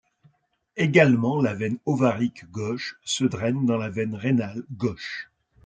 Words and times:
Également, 0.77 1.39
la 1.43 1.53
veine 1.53 1.77
ovarique 1.85 2.49
gauche 2.49 2.97
se 3.03 3.23
draine 3.23 3.67
dans 3.67 3.77
la 3.77 3.91
veine 3.91 4.15
rénale 4.15 4.63
gauche. 4.75 5.29